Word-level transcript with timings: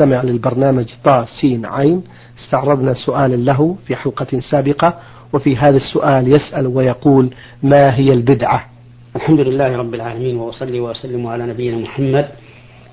استمع 0.00 0.22
للبرنامج 0.22 0.86
طا 1.04 1.26
سين 1.40 1.66
عين 1.66 2.04
استعرضنا 2.38 2.94
سؤالا 2.94 3.36
له 3.36 3.76
في 3.86 3.96
حلقة 3.96 4.40
سابقة 4.50 5.00
وفي 5.32 5.56
هذا 5.56 5.76
السؤال 5.76 6.28
يسأل 6.36 6.66
ويقول 6.66 7.30
ما 7.62 7.94
هي 7.94 8.12
البدعة؟ 8.12 8.70
الحمد 9.16 9.40
لله 9.40 9.76
رب 9.76 9.94
العالمين 9.94 10.36
وأصلي 10.36 10.80
وأسلم 10.80 11.26
على 11.26 11.46
نبينا 11.46 11.76
محمد 11.76 12.28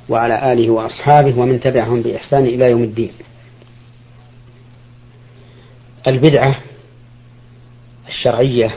وعلى 0.09 0.53
آله 0.53 0.69
وأصحابه 0.69 1.39
ومن 1.39 1.59
تبعهم 1.59 2.01
بإحسان 2.01 2.45
إلى 2.45 2.71
يوم 2.71 2.83
الدين. 2.83 3.11
البدعة 6.07 6.55
الشرعية 8.07 8.75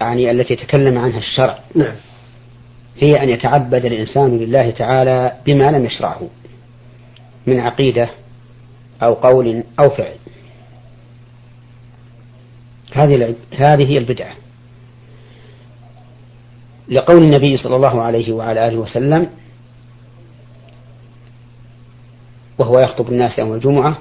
يعني 0.00 0.30
التي 0.30 0.56
تكلم 0.56 0.98
عنها 0.98 1.18
الشرع. 1.18 1.58
نعم. 1.74 1.94
هي 2.98 3.22
أن 3.22 3.28
يتعبد 3.28 3.84
الإنسان 3.84 4.38
لله 4.38 4.70
تعالى 4.70 5.32
بما 5.46 5.70
لم 5.70 5.84
يشرعه 5.84 6.20
من 7.46 7.60
عقيدة 7.60 8.10
أو 9.02 9.14
قول 9.14 9.64
أو 9.80 9.90
فعل. 9.90 10.14
هذه 12.92 13.34
هذه 13.56 13.90
هي 13.90 13.98
البدعة. 13.98 14.32
لقول 16.88 17.22
النبي 17.22 17.56
صلى 17.56 17.76
الله 17.76 18.02
عليه 18.02 18.32
وعلى 18.32 18.68
آله 18.68 18.76
وسلم 18.76 19.28
وهو 22.58 22.78
يخطب 22.78 23.08
الناس 23.08 23.38
يوم 23.38 23.52
الجمعة 23.52 23.98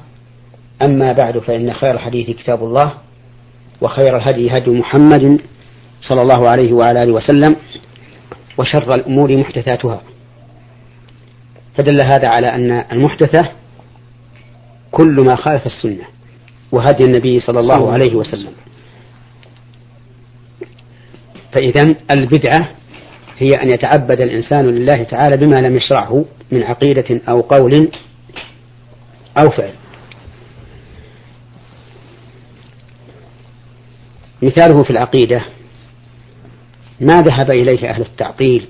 أما 0.81 1.11
بعد 1.13 1.37
فإن 1.39 1.73
خير 1.73 1.91
الحديث 1.91 2.29
كتاب 2.29 2.63
الله 2.63 2.93
وخير 3.81 4.17
الهدي 4.17 4.57
هدي 4.57 4.69
محمد 4.69 5.41
صلى 6.01 6.21
الله 6.21 6.49
عليه 6.49 6.73
وعلى 6.73 7.03
آله 7.03 7.11
وسلم. 7.11 7.55
وشر 8.61 8.95
الأمور 8.95 9.37
محدثاتها. 9.37 10.01
فدل 11.77 12.05
هذا 12.05 12.27
على 12.27 12.47
أن 12.47 12.71
المحدثة 12.91 13.51
كل 14.91 15.15
ما 15.27 15.35
خالف 15.35 15.65
السنة 15.65 16.03
وهدي 16.71 17.03
النبي 17.03 17.39
صلى 17.39 17.59
الله 17.59 17.91
عليه 17.91 18.15
وسلم. 18.15 18.53
فإذا 21.51 21.95
البدعة 22.11 22.69
هي 23.37 23.49
أن 23.49 23.69
يتعبد 23.69 24.21
الإنسان 24.21 24.65
لله 24.65 25.03
تعالى 25.03 25.37
بما 25.37 25.61
لم 25.61 25.77
يشرعه 25.77 26.25
من 26.51 26.63
عقيدة 26.63 27.21
أو 27.29 27.41
قول 27.41 27.91
أو 29.37 29.49
فعل. 29.49 29.73
مثاله 34.41 34.83
في 34.83 34.89
العقيدة 34.89 35.41
ما 37.01 37.21
ذهب 37.21 37.51
إليه 37.51 37.89
أهل 37.89 38.01
التعطيل 38.01 38.67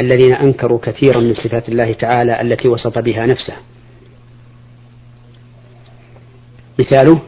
الذين 0.00 0.32
أنكروا 0.32 0.78
كثيرا 0.82 1.20
من 1.20 1.34
صفات 1.34 1.68
الله 1.68 1.92
تعالى 1.92 2.40
التي 2.40 2.68
وصف 2.68 2.98
بها 2.98 3.26
نفسه. 3.26 3.56
مثاله 6.78 7.20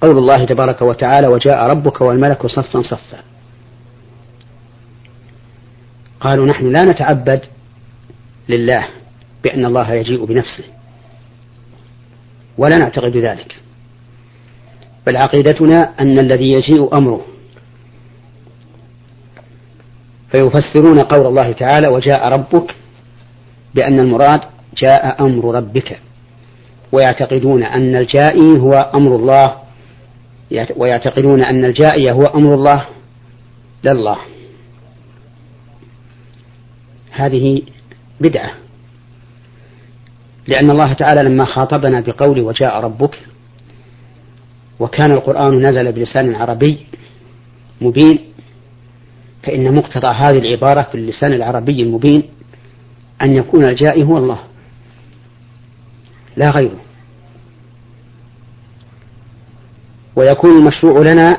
قول 0.00 0.18
الله 0.18 0.46
تبارك 0.46 0.82
وتعالى 0.82 1.26
وجاء 1.28 1.58
ربك 1.58 2.00
والملك 2.00 2.46
صفا 2.46 2.82
صفا 2.82 3.20
قالوا 6.20 6.46
نحن 6.46 6.72
لا 6.72 6.84
نتعبد 6.84 7.40
لله 8.48 8.88
بأن 9.44 9.64
الله 9.64 9.92
يجيء 9.92 10.24
بنفسه 10.24 10.64
ولا 12.58 12.76
نعتقد 12.76 13.16
ذلك 13.16 13.56
بل 15.06 15.16
عقيدتنا 15.16 15.92
أن 16.00 16.18
الذي 16.18 16.52
يجيء 16.52 16.96
أمره 16.96 17.31
فيفسرون 20.32 21.00
قول 21.00 21.26
الله 21.26 21.52
تعالى 21.52 21.88
وجاء 21.88 22.28
ربك 22.28 22.74
بأن 23.74 24.00
المراد 24.00 24.40
جاء 24.76 25.24
أمر 25.24 25.54
ربك 25.54 25.98
ويعتقدون 26.92 27.62
أن 27.62 27.96
الجائي 27.96 28.58
هو 28.58 28.72
أمر 28.94 29.16
الله 29.16 29.56
ويعتقدون 30.76 31.44
أن 31.44 31.64
الجائي 31.64 32.12
هو 32.12 32.22
أمر 32.22 32.54
الله 32.54 32.86
لا 33.82 33.92
الله 33.92 34.18
هذه 37.10 37.62
بدعة. 38.20 38.50
لأن 40.46 40.70
الله 40.70 40.92
تعالى 40.92 41.28
لما 41.28 41.44
خاطبنا 41.44 42.00
بقول 42.00 42.40
وجاء 42.40 42.80
ربك 42.80 43.18
وكان 44.80 45.12
القرآن 45.12 45.66
نزل 45.66 45.92
بلسان 45.92 46.34
عربي 46.34 46.86
مبين 47.80 48.31
فإن 49.42 49.74
مقتضى 49.74 50.06
هذه 50.06 50.38
العبارة 50.38 50.82
في 50.82 50.94
اللسان 50.94 51.32
العربي 51.32 51.82
المبين 51.82 52.22
أن 53.22 53.36
يكون 53.36 53.64
الجائي 53.64 54.02
هو 54.02 54.18
الله. 54.18 54.38
لا 56.36 56.50
غيره. 56.50 56.80
ويكون 60.16 60.50
المشروع 60.58 61.00
لنا 61.00 61.36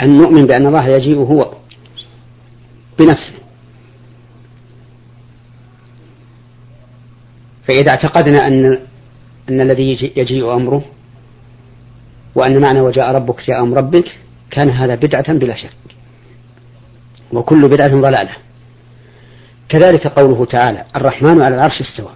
أن 0.00 0.16
نؤمن 0.16 0.46
بأن 0.46 0.66
الله 0.66 0.88
يجيء 0.88 1.18
هو 1.18 1.54
بنفسه. 2.98 3.38
فإذا 7.68 7.90
اعتقدنا 7.90 8.46
أن 8.46 8.78
أن 9.48 9.60
الذي 9.60 10.12
يجيء 10.16 10.54
أمره 10.54 10.84
وأن 12.34 12.60
معنى 12.60 12.80
وجاء 12.80 13.14
ربك 13.14 13.46
جاء 13.46 13.62
أمر 13.62 13.76
ربك 13.76 14.04
كان 14.50 14.70
هذا 14.70 14.94
بدعة 14.94 15.32
بلا 15.32 15.56
شك. 15.56 15.97
وكل 17.32 17.68
بدعة 17.68 18.00
ضلالة. 18.00 18.32
كذلك 19.68 20.06
قوله 20.06 20.44
تعالى 20.44 20.84
الرحمن 20.96 21.42
على 21.42 21.54
العرش 21.54 21.80
استوى. 21.80 22.10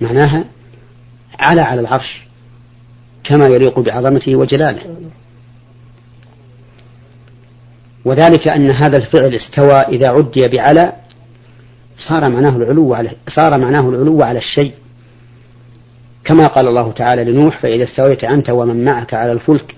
معناها 0.00 0.44
على 1.38 1.60
على 1.60 1.80
العرش 1.80 2.26
كما 3.24 3.46
يليق 3.46 3.80
بعظمته 3.80 4.36
وجلاله. 4.36 4.96
وذلك 8.04 8.48
أن 8.48 8.70
هذا 8.70 8.96
الفعل 8.98 9.34
استوى 9.34 9.80
إذا 9.80 10.08
عدي 10.08 10.48
بعلى 10.48 10.92
صار 12.08 12.30
معناه 12.30 12.56
العلو 12.56 12.94
على 12.94 13.10
صار 13.28 13.58
معناه 13.58 13.88
العلو 13.88 14.22
على 14.22 14.38
الشيء. 14.38 14.74
كما 16.24 16.46
قال 16.46 16.68
الله 16.68 16.92
تعالى 16.92 17.24
لنوح 17.24 17.58
فإذا 17.58 17.84
استويت 17.84 18.24
أنت 18.24 18.50
ومن 18.50 18.84
معك 18.84 19.14
على 19.14 19.32
الفلك 19.32 19.74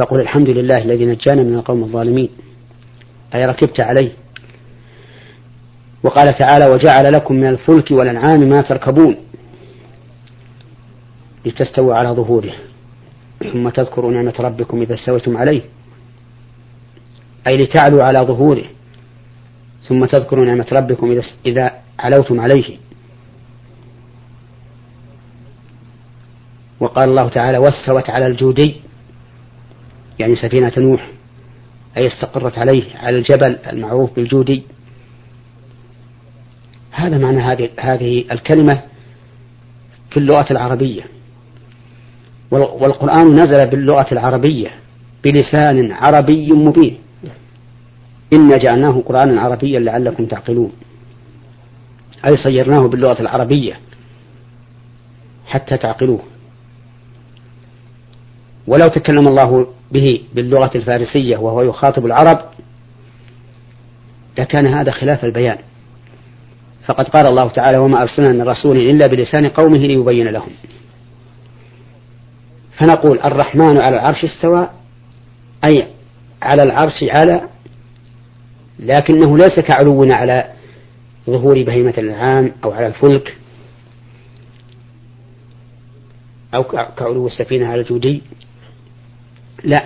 فقل 0.00 0.20
الحمد 0.20 0.48
لله 0.48 0.78
الذي 0.78 1.04
نجانا 1.06 1.42
من 1.42 1.54
القوم 1.54 1.82
الظالمين. 1.82 2.28
أي 3.34 3.46
ركبت 3.46 3.80
عليه. 3.80 4.12
وقال 6.02 6.34
تعالى 6.34 6.66
وجعل 6.66 7.12
لكم 7.12 7.34
من 7.34 7.48
الفلك 7.48 7.90
والأنعام 7.90 8.40
ما 8.40 8.60
تركبون 8.60 9.16
لتستووا 11.46 11.94
على 11.94 12.08
ظهوره. 12.08 12.52
ثم 13.52 13.68
تذكروا 13.68 14.12
نعمة 14.12 14.34
ربكم 14.40 14.82
إذا 14.82 14.94
استويتم 14.94 15.36
عليه. 15.36 15.62
أي 17.46 17.64
لتعلوا 17.64 18.04
على 18.04 18.18
ظهوره. 18.18 18.64
ثم 19.88 20.04
تذكروا 20.04 20.44
نعمة 20.44 20.66
ربكم 20.72 21.20
إذا 21.46 21.72
علوتم 21.98 22.40
عليه. 22.40 22.76
وقال 26.80 27.08
الله 27.08 27.28
تعالى 27.28 27.58
واستوت 27.58 28.10
على 28.10 28.26
الجودي. 28.26 28.89
يعني 30.20 30.36
سفينة 30.36 30.72
نوح 30.78 31.10
أي 31.96 32.06
استقرت 32.06 32.58
عليه 32.58 32.96
على 32.96 33.18
الجبل 33.18 33.58
المعروف 33.72 34.16
بالجودي. 34.16 34.62
هذا 36.90 37.18
معنى 37.18 37.40
هذه 37.40 37.70
هذه 37.80 38.24
الكلمة 38.32 38.82
في 40.10 40.16
اللغة 40.16 40.46
العربية. 40.50 41.02
والقرآن 42.50 43.32
نزل 43.32 43.70
باللغة 43.70 44.06
العربية 44.12 44.70
بلسان 45.24 45.92
عربي 45.92 46.52
مبين. 46.52 46.98
إنا 48.32 48.56
جعلناه 48.56 49.02
قرآنا 49.06 49.40
عربيا 49.40 49.80
لعلكم 49.80 50.26
تعقلون. 50.26 50.72
أي 52.24 52.36
صيرناه 52.44 52.86
باللغة 52.86 53.20
العربية 53.20 53.80
حتى 55.46 55.76
تعقلوه. 55.76 56.20
ولو 58.66 58.88
تكلم 58.88 59.28
الله 59.28 59.66
به 59.92 60.20
باللغة 60.34 60.70
الفارسية 60.74 61.36
وهو 61.36 61.62
يخاطب 61.62 62.06
العرب 62.06 62.38
لكان 64.38 64.66
هذا 64.66 64.90
خلاف 64.90 65.24
البيان. 65.24 65.58
فقد 66.86 67.08
قال 67.08 67.26
الله 67.26 67.48
تعالى 67.48 67.78
وما 67.78 68.02
أرسلنا 68.02 68.28
من 68.28 68.42
رسول 68.42 68.76
إلا 68.76 69.06
بلسان 69.06 69.48
قومه 69.48 69.78
ليبين 69.78 70.28
لهم. 70.28 70.50
فنقول 72.78 73.20
الرحمن 73.20 73.78
على 73.78 73.96
العرش 73.96 74.24
استوى 74.24 74.70
أي 75.64 75.86
على 76.42 76.62
العرش 76.62 77.02
على 77.02 77.48
لكنه 78.78 79.36
ليس 79.36 79.60
كعلونا 79.60 80.14
على 80.14 80.50
ظهور 81.26 81.62
بهيمة 81.62 81.94
الأنعام 81.98 82.52
أو 82.64 82.72
على 82.72 82.86
الفلك 82.86 83.36
أو 86.54 86.64
كعلو 86.96 87.26
السفينة 87.26 87.66
على 87.66 87.80
الجودي. 87.80 88.22
لا. 89.64 89.84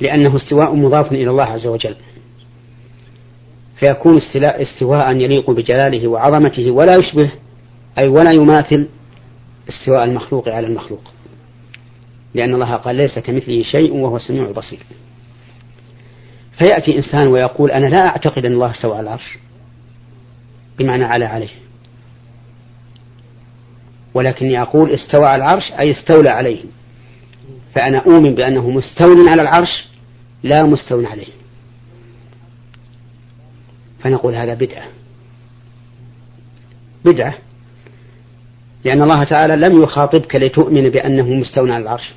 لأنه 0.00 0.36
استواء 0.36 0.74
مضاف 0.74 1.12
إلى 1.12 1.30
الله 1.30 1.44
عز 1.44 1.66
وجل. 1.66 1.96
فيكون 3.80 4.20
استواء 4.42 5.16
يليق 5.16 5.50
بجلاله 5.50 6.08
وعظمته 6.08 6.70
ولا 6.70 6.96
يشبه 6.96 7.30
أي 7.98 8.08
ولا 8.08 8.32
يماثل 8.32 8.88
استواء 9.68 10.04
المخلوق 10.04 10.48
على 10.48 10.66
المخلوق. 10.66 11.02
لأن 12.34 12.54
الله 12.54 12.76
قال 12.76 12.96
ليس 12.96 13.18
كمثله 13.18 13.62
شيء 13.62 13.92
وهو 13.92 14.16
السميع 14.16 14.48
البصير 14.48 14.80
فيأتي 16.58 16.96
إنسان 16.96 17.26
ويقول 17.26 17.70
أنا 17.70 17.86
لا 17.86 18.06
أعتقد 18.06 18.44
أن 18.44 18.52
الله 18.52 18.70
استوى 18.70 18.92
على 18.92 19.00
العرش. 19.00 19.38
بمعنى 20.78 21.04
على 21.04 21.24
عليه. 21.24 21.48
ولكني 24.14 24.62
أقول 24.62 24.90
استوى 24.90 25.26
على 25.26 25.44
العرش 25.44 25.72
أي 25.72 25.90
استولى 25.90 26.30
عليه. 26.30 26.64
فأنا 27.74 27.98
أؤمن 27.98 28.34
بأنه 28.34 28.70
مستول 28.70 29.28
على 29.28 29.42
العرش 29.42 29.84
لا 30.42 30.62
مستول 30.62 31.06
عليه. 31.06 31.26
فنقول 34.00 34.34
هذا 34.34 34.54
بدعة. 34.54 34.88
بدعة. 37.04 37.34
لأن 38.84 39.02
الله 39.02 39.24
تعالى 39.24 39.56
لم 39.56 39.82
يخاطبك 39.82 40.36
لتؤمن 40.36 40.88
بأنه 40.88 41.30
مستول 41.30 41.70
على 41.70 41.82
العرش. 41.82 42.12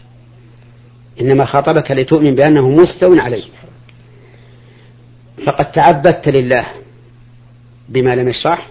إنما 1.21 1.45
خاطبك 1.45 1.91
لتؤمن 1.91 2.35
بأنه 2.35 2.69
مستول 2.69 3.19
عليه. 3.19 3.43
فقد 5.45 5.71
تعبدت 5.71 6.27
لله 6.27 6.67
بما 7.89 8.15
لم 8.15 8.29
يشرح 8.29 8.69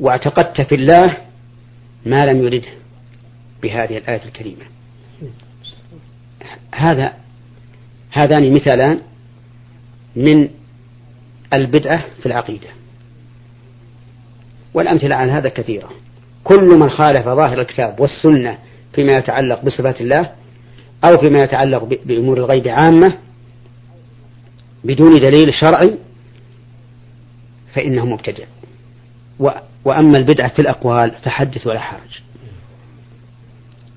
واعتقدت 0.00 0.60
في 0.60 0.74
الله 0.74 1.16
ما 2.06 2.26
لم 2.26 2.44
يرده 2.44 2.68
بهذه 3.62 3.98
الآية 3.98 4.24
الكريمة. 4.24 4.75
هذا 6.74 7.12
هذان 8.10 8.54
مثالان 8.54 9.00
من 10.16 10.48
البدعة 11.54 12.04
في 12.20 12.26
العقيدة. 12.26 12.68
والأمثلة 14.74 15.14
عن 15.14 15.30
هذا 15.30 15.48
كثيرة. 15.48 15.90
كل 16.44 16.78
من 16.78 16.90
خالف 16.90 17.24
ظاهر 17.24 17.60
الكتاب 17.60 18.00
والسنة 18.00 18.58
فيما 18.92 19.18
يتعلق 19.18 19.64
بصفات 19.64 20.00
الله 20.00 20.32
أو 21.04 21.18
فيما 21.18 21.38
يتعلق 21.38 21.84
بأمور 21.84 22.38
الغيب 22.38 22.68
عامة 22.68 23.18
بدون 24.84 25.20
دليل 25.20 25.54
شرعي 25.54 25.98
فإنه 27.74 28.06
مبتدع. 28.06 28.44
وأما 29.84 30.18
البدعة 30.18 30.48
في 30.48 30.58
الأقوال 30.58 31.12
فحدث 31.24 31.66
ولا 31.66 31.80
حرج. 31.80 32.20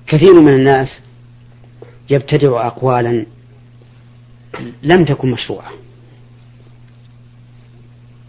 كثير 0.06 0.40
من 0.40 0.52
الناس 0.52 0.88
يبتدع 2.10 2.66
أقوالا 2.66 3.26
لم 4.82 5.04
تكن 5.04 5.30
مشروعة 5.30 5.70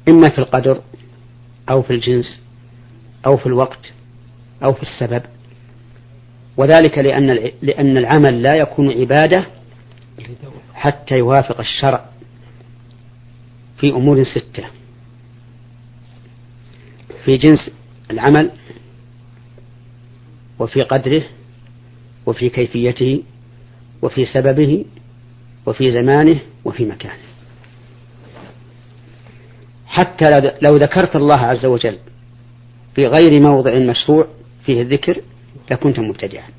إما 0.09 0.29
في 0.29 0.39
القدر 0.39 0.81
أو 1.69 1.81
في 1.81 1.93
الجنس 1.93 2.41
أو 3.25 3.37
في 3.37 3.45
الوقت 3.45 3.93
أو 4.63 4.73
في 4.73 4.81
السبب 4.81 5.23
وذلك 6.57 6.97
لأن 6.97 7.51
لأن 7.61 7.97
العمل 7.97 8.41
لا 8.41 8.55
يكون 8.55 8.91
عبادة 8.91 9.45
حتى 10.73 11.17
يوافق 11.17 11.59
الشرع 11.59 12.05
في 13.77 13.89
أمور 13.89 14.23
ستة. 14.23 14.63
في 17.25 17.37
جنس 17.37 17.71
العمل 18.11 18.51
وفي 20.59 20.81
قدره 20.81 21.23
وفي 22.25 22.49
كيفيته 22.49 23.23
وفي 24.01 24.25
سببه 24.25 24.85
وفي 25.65 25.91
زمانه 25.91 26.39
وفي 26.65 26.85
مكانه. 26.85 27.31
حتى 29.87 30.29
لو 30.61 30.77
ذكرت 30.77 31.15
الله 31.15 31.37
عز 31.37 31.65
وجل 31.65 31.97
في 32.95 33.07
غير 33.07 33.39
موضع 33.39 33.75
مشروع 33.75 34.27
فيه 34.65 34.81
الذكر 34.81 35.21
لكنت 35.71 35.99
مبتدعا. 35.99 36.49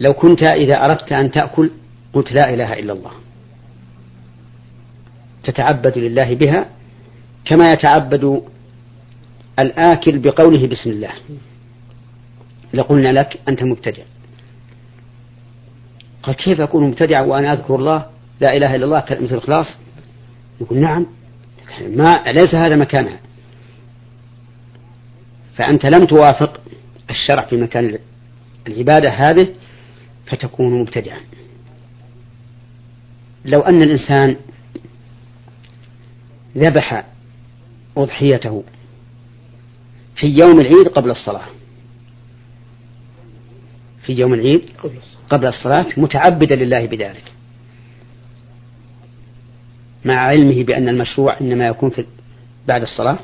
لو 0.00 0.12
كنت 0.12 0.42
إذا 0.42 0.84
أردت 0.84 1.12
أن 1.12 1.30
تأكل 1.30 1.70
قلت 2.12 2.32
لا 2.32 2.54
إله 2.54 2.72
إلا 2.72 2.92
الله. 2.92 3.12
تتعبد 5.44 5.98
لله 5.98 6.34
بها 6.34 6.68
كما 7.44 7.72
يتعبد 7.72 8.42
الآكل 9.58 10.18
بقوله 10.18 10.66
بسم 10.66 10.90
الله. 10.90 11.12
لقلنا 12.74 13.12
لك 13.12 13.40
أنت 13.48 13.62
مبتدع. 13.62 14.02
قال 16.22 16.36
كيف 16.36 16.60
أكون 16.60 16.88
مبتدعا 16.88 17.22
وأنا 17.22 17.52
أذكر 17.52 17.74
الله؟ 17.74 18.06
لا 18.40 18.56
إله 18.56 18.74
إلا 18.74 18.84
الله 18.84 19.00
كلمة 19.00 19.30
الإخلاص. 19.30 19.66
يقول 20.60 20.78
نعم. 20.78 21.06
ما 21.80 22.24
ليس 22.26 22.54
هذا 22.54 22.76
مكانها؟ 22.76 23.18
فأنت 25.56 25.86
لم 25.86 26.06
توافق 26.06 26.60
الشرع 27.10 27.46
في 27.46 27.56
مكان 27.56 27.98
العبادة 28.66 29.10
هذه 29.10 29.48
فتكون 30.26 30.80
مبتدعا. 30.80 31.20
لو 33.44 33.60
أن 33.60 33.82
الإنسان 33.82 34.36
ذبح 36.56 37.04
أضحيته 37.96 38.64
في 40.16 40.26
يوم 40.26 40.60
العيد 40.60 40.88
قبل 40.88 41.10
الصلاة 41.10 41.46
في 44.02 44.12
يوم 44.12 44.34
العيد 44.34 44.62
قبل 45.30 45.46
الصلاة. 45.46 45.86
متعبدا 45.96 46.54
لله 46.56 46.86
بذلك. 46.86 47.32
مع 50.04 50.14
علمه 50.14 50.64
بأن 50.64 50.88
المشروع 50.88 51.40
إنما 51.40 51.66
يكون 51.66 51.90
في 51.90 52.06
بعد 52.68 52.82
الصلاة 52.82 53.18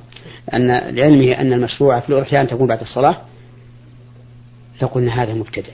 أن 0.54 0.66
لعلمه 0.68 1.32
أن 1.32 1.52
المشروع 1.52 2.00
في 2.00 2.40
أن 2.40 2.48
تكون 2.48 2.66
بعد 2.66 2.80
الصلاة 2.80 3.20
لقلنا 4.82 5.22
هذا 5.22 5.34
مبتدع 5.34 5.72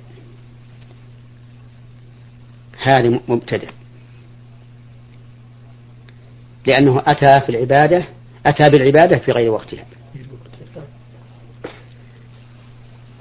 هذا 2.83 3.21
مبتدع 3.29 3.69
لأنه 6.67 7.03
أتى 7.07 7.41
في 7.41 7.49
العبادة 7.49 8.05
أتى 8.47 8.71
بالعبادة 8.71 9.19
في 9.19 9.33
غير 9.33 9.51
وقتها. 9.51 9.85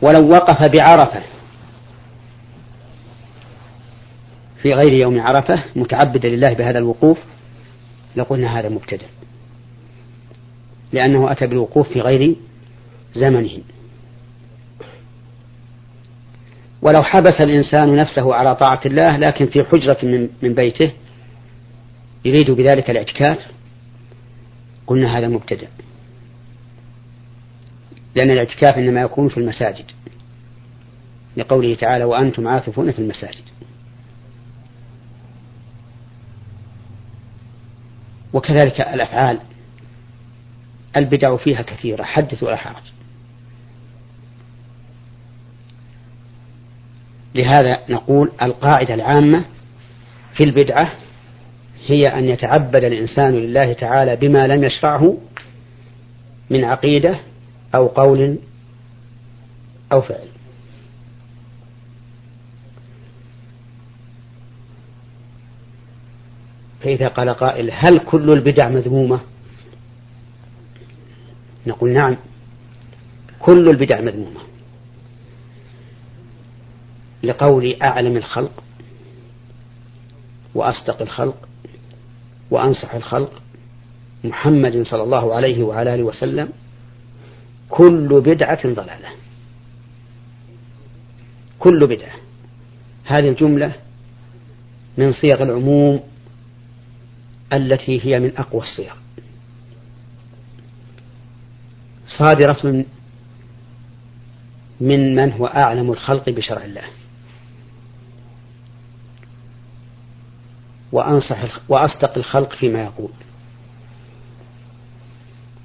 ولو 0.02 0.30
وقف 0.30 0.72
بعرفة 0.72 1.24
في 4.62 4.74
غير 4.74 4.94
يوم 4.94 5.20
عرفة 5.22 5.64
متعبدا 5.76 6.30
لله 6.30 6.54
بهذا 6.54 6.80
الوقوف 6.80 7.18
لقلنا 8.16 8.60
هذا 8.60 8.70
مبتدع 8.70 9.08
لأنه 10.92 11.32
أتى 11.32 11.48
بالوقوف 11.48 11.90
في 11.90 12.02
غير 12.02 12.36
زمنه. 13.14 13.60
ولو 16.82 17.04
حبس 17.04 17.42
الإنسان 17.46 17.96
نفسه 17.96 18.36
على 18.36 18.56
طاعة 18.56 18.82
الله 18.86 19.18
لكن 19.18 19.46
في 19.46 19.64
حجرة 19.64 19.98
من, 20.04 20.30
من 20.42 20.54
بيته 20.54 20.92
يريد 22.26 22.52
بذلك 22.52 22.90
الاعتكاف 22.90 23.38
قلنا 24.88 25.18
هذا 25.18 25.28
مبتدع 25.28 25.68
لأن 28.16 28.32
الاعتكاف 28.32 28.78
إنما 28.78 29.02
يكون 29.02 29.30
في 29.30 29.38
المساجد. 29.38 29.86
لقوله 31.38 31.76
تعالى 31.76 32.04
وأنتم 32.04 32.48
عاكفون 32.48 32.92
في 32.92 33.00
المساجد. 33.00 33.44
وكذلك 38.34 38.82
الأفعال. 38.82 39.40
البدع 40.98 41.36
فيها 41.38 41.62
كثيرة 41.62 42.04
حدث 42.04 42.44
ولا 42.44 42.56
حرج. 42.56 42.84
لهذا 47.36 47.80
نقول 47.90 48.32
القاعدة 48.42 48.94
العامة 48.94 49.46
في 50.34 50.44
البدعة 50.44 50.92
هي 51.88 52.08
أن 52.08 52.26
يتعبد 52.26 52.84
الإنسان 52.84 53.32
لله 53.32 53.74
تعالى 53.74 54.16
بما 54.16 54.48
لم 54.48 54.64
يشرعه 54.64 55.18
من 56.50 56.64
عقيدة 56.64 57.20
أو 57.76 57.88
قول 57.88 58.38
أو 59.92 60.02
فعل. 60.02 60.28
فإذا 66.84 67.08
قال 67.08 67.30
قائل 67.30 67.72
هل 67.72 68.00
كل 68.00 68.32
البدع 68.32 68.70
مذمومة؟ 68.70 69.20
نقول 71.68 71.94
نعم 71.94 72.18
كل 73.40 73.70
البدع 73.70 74.02
مذمومة. 74.02 74.40
لقول 77.24 77.76
أعلم 77.82 78.18
الخلق 78.18 78.64
وأصدق 80.56 81.02
الخلق 81.02 81.50
وأنصح 82.52 82.94
الخلق 82.94 83.42
محمد 84.24 84.84
صلى 84.84 85.04
الله 85.04 85.36
عليه 85.36 85.64
وعلى 85.64 85.94
آله 85.94 86.04
وسلم 86.04 86.50
كل 87.70 88.22
بدعة 88.26 88.68
ضلالة. 88.68 89.10
كل 91.60 91.88
بدعة. 91.88 92.16
هذه 93.06 93.30
الجملة 93.30 93.74
من 94.98 95.12
صيغ 95.12 95.44
العموم 95.44 96.11
التي 97.54 98.06
هي 98.06 98.20
من 98.20 98.38
أقوى 98.38 98.62
الصيغ. 98.62 98.94
صادرة 102.08 102.86
من 104.82 105.16
من 105.16 105.32
هو 105.32 105.46
أعلم 105.46 105.92
الخلق 105.92 106.30
بشرع 106.30 106.64
الله. 106.64 106.84
وأنصح 110.92 111.44
وأصدق 111.70 112.18
الخلق 112.18 112.54
فيما 112.54 112.84
يقول. 112.84 113.12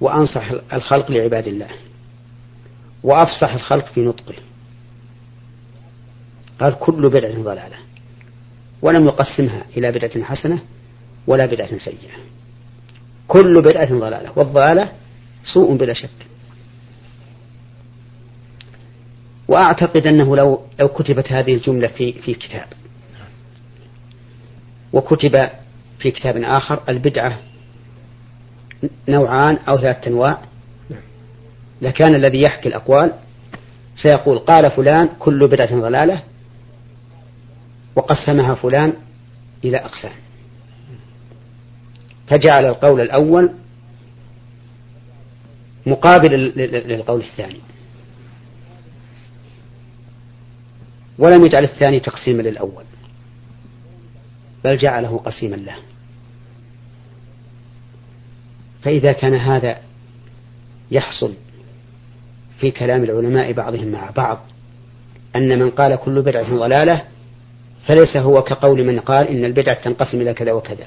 وأنصح 0.01 0.51
الخلق 0.73 1.11
لعباد 1.11 1.47
الله. 1.47 1.71
وأفصح 3.03 3.55
الخلق 3.55 3.87
في 3.87 4.01
نطقه. 4.01 4.35
قال 6.61 6.79
كل 6.79 7.09
بدعة 7.09 7.43
ضلالة. 7.43 7.77
ولم 8.83 9.07
يقسمها 9.07 9.65
إلى 9.77 9.93
بدعة 9.93 10.23
حسنة 10.23 10.59
ولا 11.27 11.47
بدعة 11.47 11.79
سيئة. 11.79 12.17
كل 13.29 13.63
بدعة 13.63 13.99
ضلالة 13.99 14.33
والضلالة 14.37 14.93
سوء 15.55 15.77
بلا 15.77 15.93
شك. 15.93 16.27
وأعتقد 19.49 20.07
أنه 20.07 20.37
لو 20.37 20.63
لو 20.81 20.89
كتبت 20.89 21.33
هذه 21.33 21.55
الجملة 21.55 21.89
في 21.89 22.13
في 22.13 22.35
كتاب 22.35 22.67
وكتب 24.93 25.49
في 25.99 26.11
كتاب 26.11 26.37
آخر 26.37 26.83
البدعة 26.89 27.39
نوعان 29.09 29.57
أو 29.69 29.79
ثلاثة 29.79 30.07
أنواع 30.07 30.39
لكان 31.83 32.15
الذي 32.15 32.43
يحكي 32.43 32.69
الأقوال 32.69 33.13
سيقول 33.97 34.39
قال 34.39 34.71
فلان 34.71 35.09
كل 35.19 35.49
بدعة 35.49 35.81
ضلالة 35.81 36.23
وقسمها 37.97 38.55
فلان 38.55 38.93
إلى 39.65 39.77
أقسام. 39.77 40.13
فجعل 42.29 42.65
القول 42.65 43.01
الأول 43.01 43.51
مقابل 45.87 46.31
للقول 46.89 47.21
الثاني. 47.21 47.61
ولم 51.19 51.47
يجعل 51.47 51.65
الثاني 51.65 52.01
تقسيما 52.01 52.43
للأول 52.43 52.85
بل 54.65 54.77
جعله 54.77 55.19
قسيما 55.19 55.57
له. 55.57 55.77
فإذا 58.83 59.13
كان 59.13 59.35
هذا 59.35 59.77
يحصل 60.91 61.35
في 62.59 62.71
كلام 62.71 63.05
العلماء 63.05 63.53
بعضهم 63.53 63.93
مع 63.93 64.11
بعض 64.11 64.39
أن 65.37 65.59
من 65.59 65.71
قال 65.71 65.97
كل 65.97 66.23
بدعة 66.23 66.57
ضلالة 66.57 67.03
فليس 67.87 68.17
هو 68.17 68.43
كقول 68.43 68.85
من 68.85 69.01
قال 69.01 69.29
إن 69.29 69.45
البدعة 69.45 69.83
تنقسم 69.83 70.21
إلى 70.21 70.35
كذا 70.35 70.53
وكذا. 70.53 70.87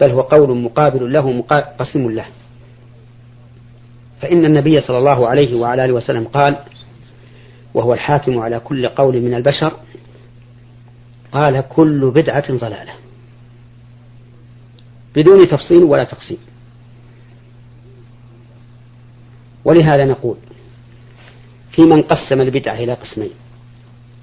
بل 0.00 0.10
هو 0.10 0.20
قول 0.20 0.58
مقابل 0.58 1.12
له 1.12 1.42
قسم 1.78 2.10
له. 2.10 2.26
فإن 4.20 4.44
النبي 4.44 4.80
صلى 4.80 4.98
الله 4.98 5.28
عليه 5.28 5.60
وعلى 5.60 5.84
آله 5.84 5.92
وسلم 5.92 6.24
قال 6.24 6.58
وهو 7.74 7.94
الحاكم 7.94 8.38
على 8.38 8.60
كل 8.60 8.88
قول 8.88 9.20
من 9.20 9.34
البشر 9.34 9.72
قال 11.32 11.64
كل 11.68 12.10
بدعة 12.10 12.52
ضلالة. 12.52 12.92
بدون 15.14 15.48
تفصيل 15.48 15.84
ولا 15.84 16.04
تقسيم. 16.04 16.38
ولهذا 19.64 20.04
نقول 20.04 20.36
في 21.72 21.82
من 21.82 22.02
قسم 22.02 22.40
البدعة 22.40 22.74
إلى 22.74 22.94
قسمين 22.94 23.30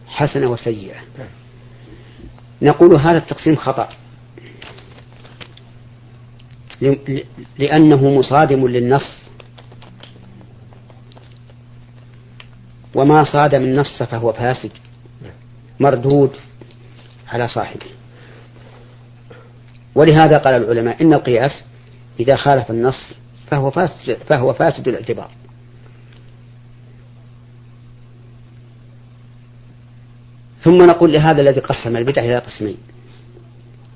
حسنة 0.07 0.47
وسيئة. 0.47 0.95
نقول 2.61 2.95
هذا 2.95 3.17
التقسيم 3.17 3.55
خطأ. 3.55 3.89
لأنه 7.59 8.09
مصادم 8.09 8.67
للنص 8.67 9.23
وما 12.95 13.23
صادم 13.23 13.61
النص 13.63 14.03
فهو 14.03 14.33
فاسد 14.33 14.71
مردود 15.79 16.31
على 17.27 17.47
صاحبه. 17.47 17.85
ولهذا 19.95 20.37
قال 20.37 20.63
العلماء 20.63 21.01
إن 21.03 21.13
القياس 21.13 21.51
إذا 22.19 22.35
خالف 22.35 22.71
النص 22.71 23.13
فهو 23.51 23.71
فاسد 23.71 24.17
فهو 24.29 24.53
فاسد 24.53 24.87
الاعتبار. 24.87 25.31
ثم 30.63 30.77
نقول 30.77 31.13
لهذا 31.13 31.41
الذي 31.41 31.59
قسم 31.59 31.97
البدع 31.97 32.21
إلى 32.21 32.37
قسمين 32.37 32.77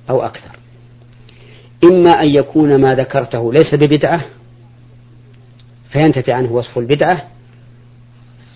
أو 0.09 0.21
أكثر. 0.21 0.56
إما 1.83 2.09
أن 2.09 2.27
يكون 2.27 2.75
ما 2.75 2.95
ذكرته 2.95 3.53
ليس 3.53 3.75
ببدعة 3.75 4.25
فينتفي 5.91 6.31
عنه 6.31 6.51
وصف 6.51 6.77
البدعة 6.77 7.27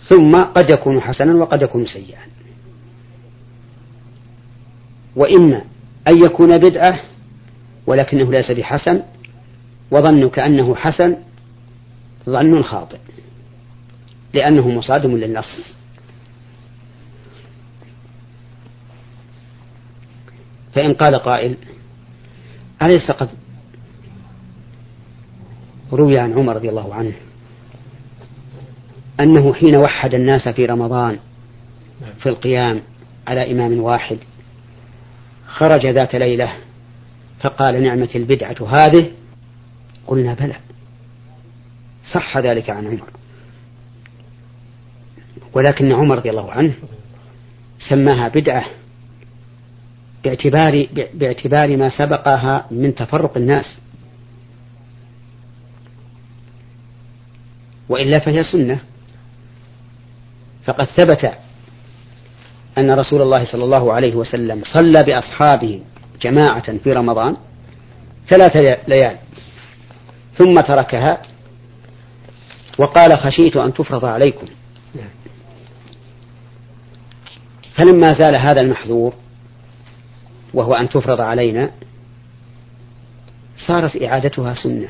ثم 0.10 0.32
قد 0.32 0.70
يكون 0.70 1.02
حسنا 1.02 1.36
وقد 1.36 1.62
يكون 1.62 1.86
سيئا. 1.86 2.22
وإما 5.16 5.62
أن 6.08 6.24
يكون 6.24 6.58
بدعة 6.58 7.00
ولكنه 7.88 8.32
ليس 8.32 8.52
بحسن 8.52 9.04
وظنك 9.92 10.40
أنه 10.40 10.76
حسن 10.76 11.18
ظن 12.26 12.64
خاطئ 12.64 12.98
لأنه 14.34 14.70
مصادم 14.70 15.16
للنص. 15.16 15.76
فإن 20.74 20.94
قال 20.94 21.16
قائل 21.16 21.58
أليس 22.82 23.12
قد 23.12 23.30
روي 25.94 26.20
عن 26.20 26.34
عمر 26.34 26.56
رضي 26.56 26.70
الله 26.70 26.96
عنه 26.96 27.14
أنه 29.20 29.54
حين 29.54 29.78
وحد 29.78 30.14
الناس 30.14 30.50
في 30.50 30.66
رمضان 30.66 31.20
في 32.20 32.30
القيام 32.30 32.82
على 33.28 33.52
إمام 33.52 33.80
واحد 33.80 34.18
خرج 35.48 35.86
ذات 35.86 36.16
ليلة 36.16 36.54
فقال 37.40 37.84
نعمة 37.84 38.10
البدعة 38.16 38.56
هذه؟ 38.68 39.12
قلنا 40.08 40.34
بلى. 40.34 40.56
صح 42.14 42.38
ذلك 42.38 42.70
عن 42.70 42.88
عمر. 42.88 43.10
ولكن 45.54 45.92
عمر 45.92 46.16
رضي 46.16 46.30
الله 46.30 46.52
عنه 46.52 46.74
سماها 47.90 48.28
بدعة 48.28 48.66
باعتبار 50.24 50.88
باعتبار 51.14 51.78
ما 51.78 51.90
سبقها 51.90 52.66
من 52.72 52.96
تفرق 52.96 53.38
الناس. 53.38 53.80
وإلا 57.90 58.20
فهي 58.20 58.44
سنة. 58.44 58.80
فقد 60.66 60.86
ثبت 60.86 61.32
أن 62.78 62.92
رسول 62.92 63.22
الله 63.22 63.46
صلى 63.46 63.64
الله 63.64 63.94
عليه 63.94 64.16
وسلم 64.16 64.62
صلى 64.64 65.04
بأصحابه 65.04 65.82
جماعة 66.22 66.78
في 66.78 66.94
رمضان 66.94 67.38
ثلاث 68.30 68.58
ليال 68.88 69.18
ثم 70.38 70.54
تركها 70.54 71.22
وقال 72.78 73.18
خشيت 73.18 73.58
أن 73.58 73.74
تفرض 73.74 74.06
عليكم. 74.06 74.48
فلما 77.76 78.14
زال 78.20 78.36
هذا 78.36 78.62
المحذور 78.62 79.14
وهو 80.54 80.74
أن 80.74 80.90
تفرض 80.90 81.22
علينا 81.22 81.72
صارت 83.68 84.04
إعادتها 84.04 84.54
سنة. 84.54 84.90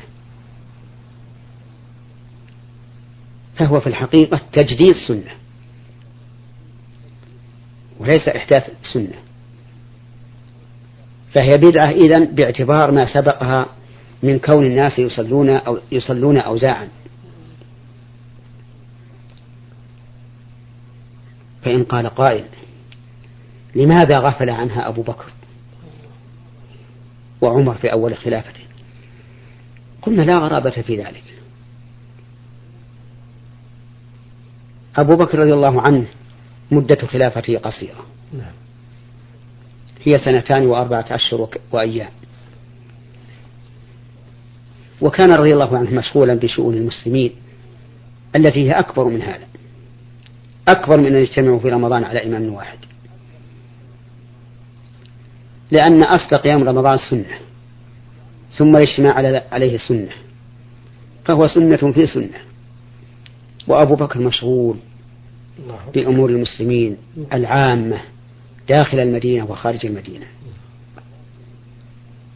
فهو 3.56 3.80
في 3.80 3.86
الحقيقة 3.86 4.40
تجديد 4.52 4.94
سنة. 5.08 5.32
وليس 8.00 8.28
إحداث 8.28 8.70
سنة. 8.92 9.18
فهي 11.34 11.50
بدعة 11.56 11.90
إذن 11.90 12.34
باعتبار 12.34 12.90
ما 12.90 13.06
سبقها 13.14 13.66
من 14.22 14.38
كون 14.38 14.66
الناس 14.66 14.98
يصلون 14.98 15.50
أو 15.50 15.78
يصلون 15.92 16.38
أوزاعا. 16.38 16.88
فإن 21.62 21.84
قال 21.84 22.06
قائل 22.06 22.44
لماذا 23.74 24.18
غفل 24.18 24.50
عنها 24.50 24.88
أبو 24.88 25.02
بكر؟ 25.02 25.32
وعمر 27.42 27.74
في 27.74 27.92
أول 27.92 28.16
خلافته. 28.16 28.60
قلنا 30.02 30.22
لا 30.22 30.34
غرابة 30.34 30.70
في 30.70 30.96
ذلك. 30.96 31.22
أبو 34.96 35.16
بكر 35.16 35.38
رضي 35.38 35.52
الله 35.52 35.82
عنه 35.82 36.06
مدة 36.70 37.06
خلافته 37.06 37.58
قصيرة. 37.58 38.06
نعم. 38.32 38.52
هي 40.04 40.18
سنتان 40.18 40.66
وأربعة 40.66 41.06
أشهر 41.10 41.48
وأيام. 41.72 42.10
وكان 45.00 45.32
رضي 45.32 45.52
الله 45.52 45.78
عنه 45.78 45.90
مشغولا 45.90 46.34
بشؤون 46.34 46.76
المسلمين 46.76 47.32
التي 48.36 48.68
هي 48.68 48.72
أكبر 48.72 49.04
من 49.04 49.22
هذا. 49.22 49.46
أكبر 50.68 51.00
من 51.00 51.06
أن 51.06 51.22
يجتمعوا 51.22 51.58
في 51.58 51.68
رمضان 51.68 52.04
على 52.04 52.26
إمام 52.26 52.54
واحد. 52.54 52.78
لأن 55.72 56.02
أصل 56.02 56.36
قيام 56.36 56.68
رمضان 56.68 56.98
سنة 57.10 57.38
ثم 58.58 58.76
الاجتماع 58.76 59.42
عليه 59.52 59.76
سنة 59.76 60.12
فهو 61.24 61.46
سنة 61.46 61.92
في 61.92 62.06
سنة. 62.06 62.38
وأبو 63.68 63.94
بكر 63.94 64.20
مشغول 64.20 64.76
بأمور 65.94 66.30
المسلمين 66.30 66.96
العامة 67.32 68.00
داخل 68.68 68.98
المدينة 68.98 69.44
وخارج 69.44 69.86
المدينة. 69.86 70.26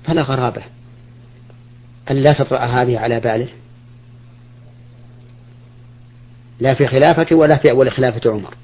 فلا 0.04 0.22
غرابة 0.22 0.62
أن 2.10 2.16
لا 2.16 2.32
تطرأ 2.32 2.58
هذه 2.58 2.98
على 2.98 3.20
باله. 3.20 3.48
لا 6.60 6.74
في 6.74 6.86
خلافته 6.86 7.36
ولا 7.36 7.56
في 7.56 7.70
أول 7.70 7.90
خلافة 7.90 8.30
عمر. 8.30 8.54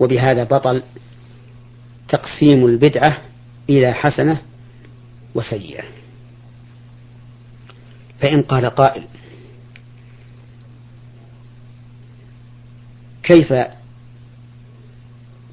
وبهذا 0.00 0.44
بطل 0.44 0.82
تقسيم 2.08 2.66
البدعة 2.66 3.18
إلى 3.70 3.92
حسنة 3.92 4.38
وسيئة. 5.34 5.84
فإن 8.20 8.42
قال 8.42 8.66
قائل 8.66 9.02
كيف 13.22 13.54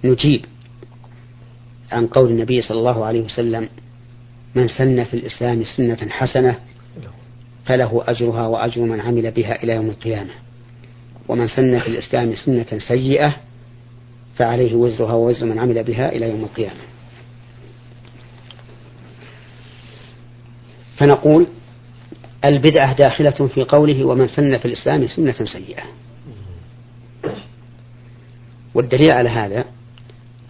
نجيب 0.04 0.46
عن 1.92 2.08
قول 2.08 2.30
النبي 2.32 2.62
صلى 2.62 2.80
الله 2.80 3.06
عليه 3.06 3.22
وسلم 3.22 3.70
من 4.56 4.68
سن 4.68 5.04
في 5.04 5.14
الإسلام 5.14 5.64
سنة 5.64 6.10
حسنة 6.10 6.60
فله 7.66 8.04
أجرها 8.08 8.48
وأجر 8.48 8.82
من 8.82 9.00
عمل 9.02 9.32
بها 9.32 9.64
إلى 9.64 9.74
يوم 9.74 9.90
القيامة 9.90 10.32
ومن 11.28 11.48
سن 11.48 11.80
في 11.80 11.88
الإسلام 11.88 12.36
سنة 12.36 12.80
سيئة 12.88 13.36
فعليه 14.38 14.76
وزرها 14.76 15.14
ووزر 15.14 15.46
من 15.46 15.60
عمل 15.60 15.84
بها 15.84 16.10
إلى 16.10 16.30
يوم 16.30 16.44
القيامة. 16.44 16.80
فنقول 20.98 21.48
البدعة 22.46 22.96
داخلة 22.96 23.48
في 23.48 23.64
قوله 23.64 24.04
ومن 24.04 24.28
سن 24.28 24.58
في 24.58 24.66
الإسلام 24.66 25.08
سنة 25.08 25.46
سيئة. 25.46 25.84
والدليل 28.74 29.12
على 29.12 29.30
هذا 29.30 29.66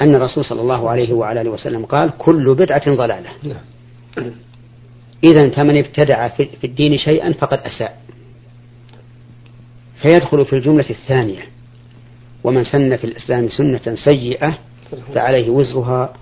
أن 0.01 0.15
الرسول 0.15 0.45
صلى 0.45 0.61
الله 0.61 0.89
عليه 0.89 1.13
وعلى 1.13 1.41
آله 1.41 1.49
وسلم 1.49 1.85
قال 1.85 2.11
كل 2.17 2.55
بدعة 2.55 2.95
ضلالة. 2.95 3.29
نعم. 3.43 4.33
إذا 5.23 5.49
فمن 5.49 5.77
ابتدع 5.77 6.27
في 6.27 6.63
الدين 6.63 6.97
شيئا 6.97 7.33
فقد 7.33 7.59
أساء. 7.59 8.01
فيدخل 10.01 10.45
في 10.45 10.55
الجملة 10.55 10.89
الثانية. 10.89 11.52
ومن 12.43 12.63
سن 12.63 12.95
في 12.95 13.03
الإسلام 13.03 13.49
سنة 13.49 13.95
سيئة 13.95 14.57
فعليه 15.13 15.49
وزرها 15.49 16.13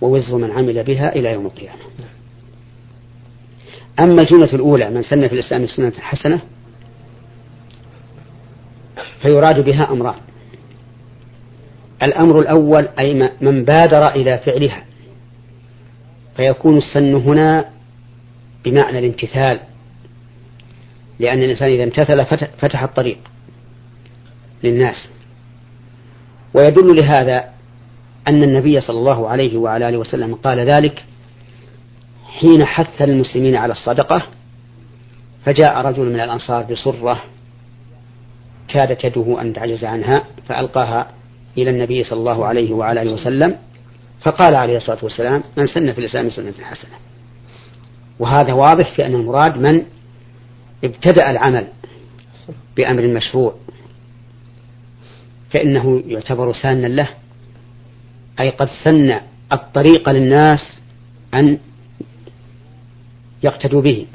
ووزر 0.00 0.36
من 0.36 0.50
عمل 0.50 0.82
بها 0.82 1.16
إلى 1.16 1.32
يوم 1.32 1.46
القيامة. 1.46 1.82
أما 4.00 4.22
الجملة 4.22 4.52
الأولى 4.54 4.90
من 4.90 5.02
سن 5.02 5.28
في 5.28 5.34
الإسلام 5.34 5.66
سنة 5.66 5.92
حسنة 6.00 6.40
فيراد 9.22 9.60
بها 9.60 9.92
أمران. 9.92 10.14
الأمر 12.02 12.40
الأول 12.40 12.88
أي 13.00 13.30
من 13.40 13.64
بادر 13.64 14.10
إلى 14.10 14.38
فعلها 14.38 14.84
فيكون 16.36 16.76
السن 16.76 17.14
هنا 17.14 17.64
بمعنى 18.64 18.98
الامتثال. 18.98 19.60
لأن 21.18 21.42
الإنسان 21.42 21.70
إذا 21.70 21.84
امتثل 21.84 22.24
فتح 22.58 22.82
الطريق 22.82 23.18
للناس. 24.62 25.08
ويدل 26.54 26.96
لهذا 26.96 27.44
أن 28.28 28.42
النبي 28.42 28.80
صلى 28.80 28.98
الله 28.98 29.28
عليه 29.28 29.56
وعلى 29.56 29.88
آله 29.88 29.98
وسلم 29.98 30.34
قال 30.34 30.70
ذلك 30.70 31.04
حين 32.26 32.64
حث 32.64 33.02
المسلمين 33.02 33.56
على 33.56 33.72
الصدقة 33.72 34.22
فجاء 35.44 35.86
رجل 35.86 36.02
من 36.02 36.20
الأنصار 36.20 36.62
بصرة 36.62 37.22
كادت 38.68 39.04
يده 39.04 39.40
أن 39.40 39.52
تعجز 39.52 39.84
عنها 39.84 40.24
فألقاها 40.48 41.10
إلى 41.58 41.70
النبي 41.70 42.04
صلى 42.04 42.18
الله 42.18 42.46
عليه 42.46 42.72
وعلى 42.72 43.02
آله 43.02 43.12
وسلم 43.12 43.56
فقال 44.20 44.54
عليه 44.54 44.76
الصلاة 44.76 44.98
والسلام 45.02 45.42
من 45.56 45.66
سن 45.66 45.92
في 45.92 45.98
الإسلام 45.98 46.30
سنة 46.30 46.54
حسنة. 46.62 46.92
وهذا 48.18 48.52
واضح 48.52 48.94
في 48.94 49.06
أن 49.06 49.14
المراد 49.14 49.58
من 49.58 49.82
ابتدأ 50.84 51.30
العمل 51.30 51.66
بأمر 52.76 53.02
مشروع. 53.02 53.54
فإنه 55.50 56.02
يعتبر 56.06 56.52
سانا 56.52 56.86
له. 56.86 57.08
أي 58.40 58.50
قد 58.50 58.68
سن 58.84 59.20
الطريق 59.52 60.08
للناس 60.08 60.78
أن 61.34 61.58
يقتدوا 63.42 63.82
به. 63.82 64.06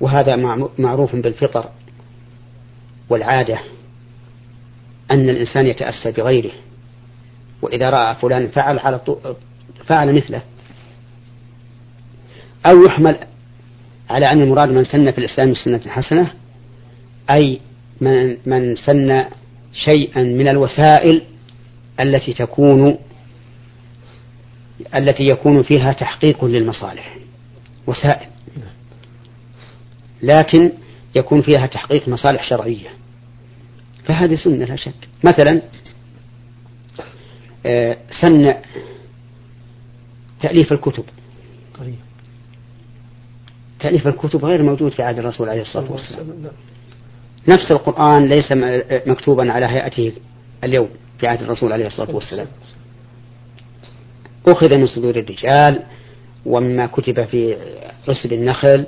وهذا 0.00 0.36
معروف 0.78 1.16
بالفطر 1.16 1.68
والعادة 3.08 3.58
أن 5.10 5.28
الإنسان 5.28 5.66
يتأسى 5.66 6.12
بغيره. 6.12 6.52
وإذا 7.62 7.90
رأى 7.90 8.14
فلان 8.14 8.48
فعل 8.48 8.78
على 8.78 9.00
فعل 9.86 10.16
مثله. 10.16 10.42
أو 12.66 12.84
يحمل 12.84 13.18
على 14.10 14.26
أن 14.26 14.40
المراد 14.42 14.68
من 14.68 14.84
سن 14.84 15.10
في 15.10 15.18
الإسلام 15.18 15.54
سنة 15.54 15.80
حسنة 15.88 16.32
أي 17.30 17.60
من, 18.02 18.36
من 18.46 18.76
سن 18.76 19.24
شيئا 19.72 20.22
من 20.22 20.48
الوسائل 20.48 21.22
التي 22.00 22.32
تكون 22.32 22.98
التي 24.94 25.22
يكون 25.22 25.62
فيها 25.62 25.92
تحقيق 25.92 26.44
للمصالح 26.44 27.16
وسائل. 27.86 28.28
لكن 30.22 30.72
يكون 31.16 31.42
فيها 31.42 31.66
تحقيق 31.66 32.08
مصالح 32.08 32.48
شرعية. 32.48 32.88
فهذه 34.04 34.34
سنة 34.34 34.64
لا 34.64 34.76
شك. 34.76 34.94
مثلا 35.24 35.62
آه، 37.66 37.96
سن 38.22 38.54
تأليف 40.40 40.72
الكتب. 40.72 41.04
تأليف 43.80 44.06
الكتب 44.06 44.44
غير 44.44 44.62
موجود 44.62 44.92
في 44.92 45.02
عهد 45.02 45.18
الرسول 45.18 45.48
عليه 45.48 45.62
الصلاة 45.62 45.92
والسلام. 45.92 46.50
نفس 47.48 47.70
القرآن 47.70 48.28
ليس 48.28 48.52
مكتوبا 49.06 49.52
على 49.52 49.66
هيئته 49.66 50.12
اليوم 50.64 50.88
في 51.18 51.26
عهد 51.26 51.42
الرسول 51.42 51.72
عليه 51.72 51.86
الصلاة 51.86 52.14
والسلام. 52.14 52.46
أخذ 54.48 54.78
من 54.78 54.86
صدور 54.86 55.16
الرجال 55.16 55.82
ومما 56.46 56.86
كتب 56.86 57.24
في 57.24 57.56
عسب 58.08 58.32
النخل 58.32 58.86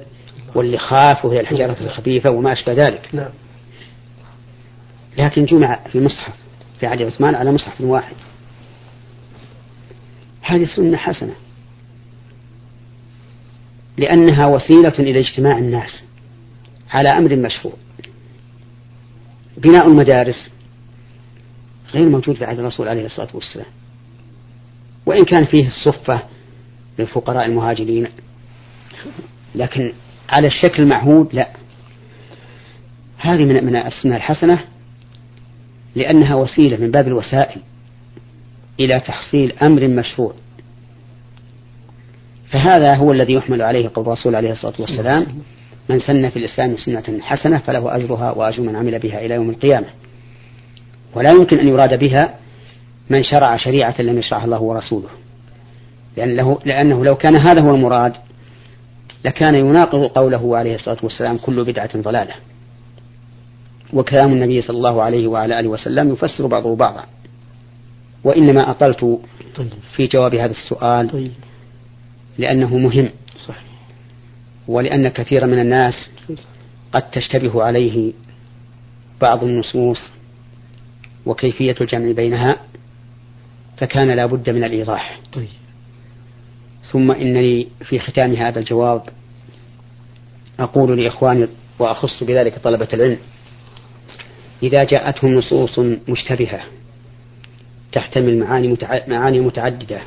واللخاف 0.55 1.25
وهي 1.25 1.41
الحجارة 1.41 1.77
الخفيفة 1.81 2.33
وما 2.33 2.53
أشبه 2.53 2.73
ذلك. 2.73 3.09
نعم. 3.13 3.31
لكن 5.19 5.45
جمع 5.45 5.81
في 5.93 6.01
مصحف 6.01 6.33
في 6.81 6.87
عهد 6.87 7.03
عثمان 7.03 7.35
على 7.35 7.53
مصحف 7.53 7.81
واحد. 7.81 8.15
هذه 10.41 10.65
سنة 10.77 10.97
حسنة. 10.97 11.35
لأنها 13.99 14.47
وسيلة 14.47 14.95
إلى 14.99 15.21
اجتماع 15.21 15.59
الناس 15.59 16.03
على 16.91 17.09
أمر 17.09 17.37
مشروع. 17.37 17.75
بناء 19.65 19.89
المدارس 19.89 20.51
غير 21.95 22.09
موجود 22.09 22.37
في 22.37 22.45
عهد 22.45 22.59
الرسول 22.59 22.89
عليه 22.89 23.07
الصلاة 23.07 23.29
والسلام. 23.35 23.67
وإن 25.07 25.25
كان 25.25 25.45
فيه 25.45 25.67
الصفة 25.69 26.23
للفقراء 26.99 27.47
المهاجرين 27.47 28.07
لكن 29.55 29.93
على 30.29 30.47
الشكل 30.47 30.83
المعهود 30.83 31.35
لا. 31.35 31.49
هذه 33.19 33.45
من 33.45 33.65
من 33.65 33.77
السنة 33.77 34.17
الحسنة 34.17 34.65
لأنها 35.95 36.35
وسيلة 36.35 36.77
من 36.77 36.91
باب 36.91 37.07
الوسائل 37.07 37.61
إلى 38.81 39.01
تحصيل 39.01 39.53
أمر 39.63 39.89
مشروع. 39.89 40.35
فهذا 42.51 42.97
هو 42.97 43.13
الذي 43.13 43.33
يحمل 43.33 43.63
عليه 43.63 43.91
قول 43.95 44.07
الرسول 44.07 44.35
عليه 44.35 44.53
الصلاة 44.53 44.75
والسلام. 44.81 45.27
من 45.89 45.99
سن 45.99 46.29
في 46.29 46.39
الإسلام 46.39 46.77
سنة 46.77 47.21
حسنة 47.21 47.59
فله 47.59 47.97
أجرها 47.97 48.31
وأجر 48.31 48.63
من 48.63 48.77
عمل 48.77 48.99
بها 48.99 49.27
إلى 49.27 49.35
يوم 49.35 49.51
القيامة 49.51 49.87
ولا 51.15 51.31
يمكن 51.31 51.59
أن 51.59 51.69
يراد 51.69 51.99
بها 51.99 52.35
من 53.11 53.23
شرع 53.23 53.57
شريعة 53.57 53.95
لم 54.01 54.19
يشرعها 54.19 54.45
الله 54.45 54.63
ورسوله 54.63 55.09
لأنه, 56.17 56.59
لأنه 56.65 57.05
لو 57.05 57.15
كان 57.15 57.37
هذا 57.37 57.63
هو 57.63 57.75
المراد 57.75 58.13
لكان 59.25 59.55
يناقض 59.55 60.05
قوله 60.05 60.57
عليه 60.57 60.75
الصلاة 60.75 60.99
والسلام 61.03 61.39
كل 61.39 61.65
بدعة 61.65 62.01
ضلالة 62.01 62.35
وكلام 63.93 64.33
النبي 64.33 64.63
صلى 64.63 64.77
الله 64.77 65.03
عليه 65.03 65.27
وعلى 65.27 65.61
آله 65.61 65.69
وسلم 65.69 66.13
يفسر 66.13 66.47
بعضه 66.47 66.77
بعضا 66.77 67.05
وإنما 68.25 68.71
أطلت 68.71 69.21
طيب. 69.55 69.69
في 69.97 70.07
جواب 70.07 70.35
هذا 70.35 70.51
السؤال 70.51 71.11
طيب. 71.11 71.33
لأنه 72.39 72.77
مهم 72.77 73.11
صحيح. 73.47 73.74
ولأن 74.69 75.09
كثيرا 75.09 75.47
من 75.47 75.61
الناس 75.61 76.09
قد 76.93 77.11
تشتبه 77.11 77.63
عليه 77.63 78.13
بعض 79.21 79.45
النصوص 79.45 79.99
وكيفية 81.27 81.75
الجمع 81.81 82.13
بينها 82.13 82.57
فكان 83.77 84.11
لا 84.11 84.27
بد 84.27 84.51
من 84.51 84.65
الإيضاح 84.65 85.21
طيب. 85.33 85.49
ثم 86.93 87.11
إنني 87.11 87.69
في 87.85 87.99
ختام 87.99 88.35
هذا 88.35 88.59
الجواب 88.59 89.03
أقول 90.61 91.01
لإخواني 91.01 91.49
وأخص 91.79 92.25
بذلك 92.25 92.59
طلبة 92.59 92.89
العلم 92.93 93.19
إذا 94.63 94.85
جاءتهم 94.85 95.35
نصوص 95.35 95.79
مشتبهة 96.09 96.61
تحتمل 97.93 98.39
معاني, 98.39 98.77
معاني 99.09 99.41
متعددة 99.41 100.01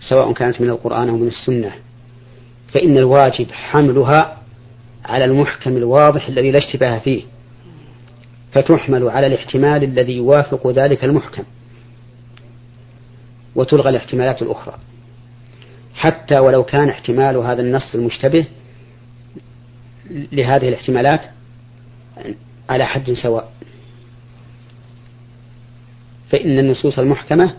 سواء 0.00 0.32
كانت 0.32 0.60
من 0.60 0.70
القرآن 0.70 1.08
أو 1.08 1.16
من 1.16 1.28
السنة 1.28 1.72
فإن 2.72 2.98
الواجب 2.98 3.52
حملها 3.52 4.38
على 5.04 5.24
المحكم 5.24 5.76
الواضح 5.76 6.28
الذي 6.28 6.50
لا 6.50 6.58
اشتباه 6.58 6.98
فيه. 6.98 7.22
فتحمل 8.52 9.08
على 9.08 9.26
الاحتمال 9.26 9.84
الذي 9.84 10.12
يوافق 10.12 10.70
ذلك 10.70 11.04
المحكم. 11.04 11.42
وتلغى 13.54 13.90
الاحتمالات 13.90 14.42
الأخرى. 14.42 14.78
حتى 15.94 16.38
ولو 16.38 16.64
كان 16.64 16.88
احتمال 16.88 17.36
هذا 17.36 17.62
النص 17.62 17.94
المشتبه 17.94 18.46
لهذه 20.10 20.68
الاحتمالات 20.68 21.20
على 22.68 22.86
حد 22.86 23.12
سواء. 23.12 23.52
فإن 26.30 26.58
النصوص 26.58 26.98
المحكمة 26.98 27.54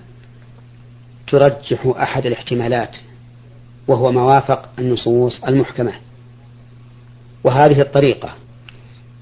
ترجح 1.28 1.94
أحد 1.98 2.26
الاحتمالات. 2.26 2.96
وهو 3.88 4.12
ما 4.12 4.24
وافق 4.24 4.70
النصوص 4.80 5.44
المحكمة. 5.44 5.94
وهذه 7.44 7.82
الطريقة 7.82 8.34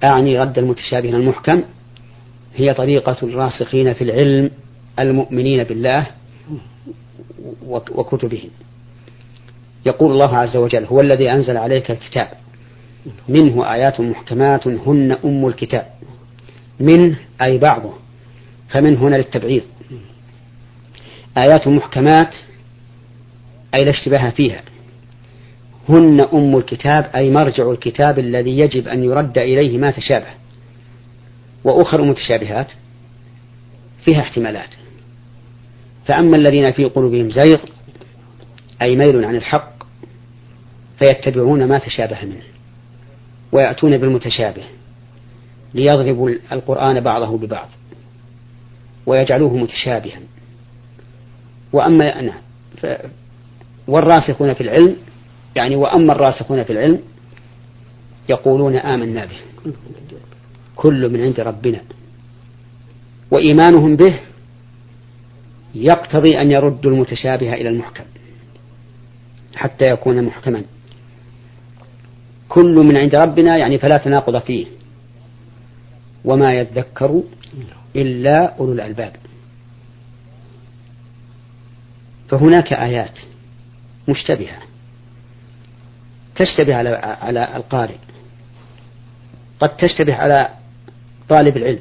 أعني 0.03 0.39
رد 0.39 0.57
المتشابه 0.57 1.09
المحكم 1.09 1.63
هي 2.55 2.73
طريقة 2.73 3.17
الراسخين 3.23 3.93
في 3.93 4.03
العلم 4.03 4.51
المؤمنين 4.99 5.63
بالله 5.63 6.07
وكتبه 7.91 8.43
يقول 9.85 10.11
الله 10.11 10.37
عز 10.37 10.57
وجل 10.57 10.85
هو 10.85 10.99
الذي 11.01 11.31
أنزل 11.31 11.57
عليك 11.57 11.91
الكتاب 11.91 12.27
منه 13.29 13.73
آيات 13.73 13.99
محكمات 14.01 14.67
هن 14.67 15.17
أم 15.25 15.47
الكتاب 15.47 15.85
منه 16.79 17.19
أي 17.41 17.57
بعضه 17.57 17.93
فمن 18.69 18.97
هنا 18.97 19.15
للتبعيض. 19.15 19.63
آيات 21.37 21.67
محكمات 21.67 22.35
أي 23.75 23.83
لا 23.83 23.89
اشتباه 23.89 24.29
فيها. 24.29 24.61
هن 25.89 26.21
أم 26.33 26.57
الكتاب 26.57 27.11
أي 27.15 27.29
مرجع 27.29 27.71
الكتاب 27.71 28.19
الذي 28.19 28.59
يجب 28.59 28.87
أن 28.87 29.03
يرد 29.03 29.37
إليه 29.37 29.77
ما 29.77 29.91
تشابه. 29.91 30.33
وأخر 31.63 32.01
متشابهات 32.01 32.71
فيها 34.05 34.19
احتمالات. 34.21 34.69
فأما 36.05 36.37
الذين 36.37 36.71
في 36.71 36.85
قلوبهم 36.85 37.31
زيغ 37.31 37.59
أي 38.81 38.95
ميل 38.95 39.25
عن 39.25 39.35
الحق 39.35 39.83
فيتبعون 40.99 41.67
ما 41.67 41.77
تشابه 41.77 42.25
منه 42.25 42.43
ويأتون 43.51 43.97
بالمتشابه 43.97 44.63
ليضربوا 45.73 46.29
القرآن 46.51 46.99
بعضه 46.99 47.37
ببعض 47.37 47.67
ويجعلوه 49.05 49.57
متشابها. 49.57 50.19
وأما 51.73 52.21
نعم 52.21 52.41
والراسخون 53.87 54.53
في 54.53 54.61
العلم 54.61 54.95
يعني 55.55 55.75
وأما 55.75 56.13
الراسخون 56.13 56.63
في 56.63 56.73
العلم 56.73 56.99
يقولون 58.29 58.75
آمنا 58.75 59.25
به. 59.25 59.71
كل 60.75 61.09
من 61.09 61.21
عند 61.21 61.39
ربنا. 61.39 61.81
وإيمانهم 63.31 63.95
به 63.95 64.19
يقتضي 65.75 66.41
أن 66.41 66.51
يردوا 66.51 66.91
المتشابه 66.91 67.53
إلى 67.53 67.69
المحكم 67.69 68.03
حتى 69.55 69.85
يكون 69.85 70.23
محكما. 70.23 70.63
كل 72.49 72.75
من 72.75 72.97
عند 72.97 73.15
ربنا 73.15 73.57
يعني 73.57 73.77
فلا 73.77 73.97
تناقض 73.97 74.41
فيه. 74.41 74.65
وما 76.25 76.53
يذكر 76.53 77.23
إلا 77.95 78.55
أولو 78.59 78.73
الألباب. 78.73 79.15
فهناك 82.29 82.73
آيات 82.73 83.19
مشتبهة. 84.07 84.57
تشتبه 86.35 86.75
على 86.75 86.89
على 87.21 87.55
القارئ. 87.55 87.97
قد 89.59 89.77
تشتبه 89.77 90.15
على 90.15 90.49
طالب 91.29 91.57
العلم 91.57 91.79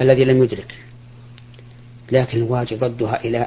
الذي 0.00 0.24
لم 0.24 0.42
يدرك. 0.42 0.74
لكن 2.12 2.38
الواجب 2.38 2.84
ردها 2.84 3.24
إلى 3.24 3.46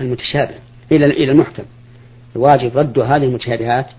المتشابه 0.00 0.54
إلى 0.92 1.06
إلى 1.06 1.32
المحكم. 1.32 1.64
الواجب 2.36 2.78
رد 2.78 2.98
هذه 2.98 3.24
المتشابهات 3.24 3.90